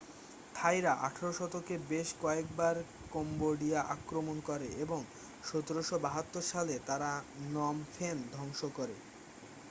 থাইরা 0.55 0.91
18 1.05 1.37
শতকে 1.39 1.75
বেশ 1.89 2.07
কয়েকবার 2.21 2.75
কম্বোডিয়া 3.11 3.79
আক্রমণ 3.95 4.37
করে 4.45 4.67
এবং 4.83 4.99
1772 5.43 6.51
সালে 6.51 6.75
তারা 6.85 7.11
নম 7.51 7.75
ফেন 7.93 8.17
ধ্বংস 8.33 8.61
করে 8.77 8.95